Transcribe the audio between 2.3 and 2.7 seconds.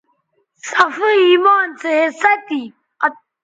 تھی